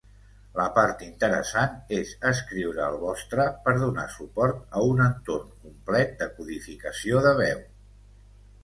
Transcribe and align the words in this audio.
La 0.59 0.63
part 0.77 1.03
interessant 1.07 1.75
és 1.97 2.13
escriure 2.31 2.81
el 2.87 2.97
vostre 3.03 3.45
per 3.69 3.75
donar 3.85 4.07
suport 4.17 4.75
a 4.81 4.83
un 4.95 5.05
entorn 5.07 5.53
complet 5.69 6.19
de 6.25 6.31
codificació 6.41 7.25
de 7.29 7.41
veu. 7.45 7.65